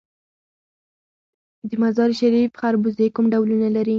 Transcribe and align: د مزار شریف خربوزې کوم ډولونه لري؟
د 1.69 1.71
مزار 1.83 2.09
شریف 2.19 2.51
خربوزې 2.59 3.07
کوم 3.15 3.25
ډولونه 3.33 3.67
لري؟ 3.75 3.89